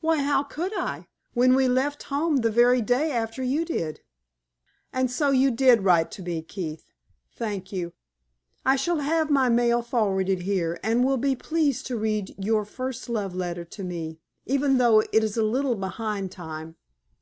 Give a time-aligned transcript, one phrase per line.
[0.00, 4.00] "Why, how could I, when we left home the very day after you did?
[4.94, 6.86] And so you did write to me, Keith?
[7.36, 7.92] Thank you.
[8.64, 13.10] I shall have my mail forwarded here, and will be pleased to read your first
[13.10, 16.76] love letter to me, even though it is a little behind time."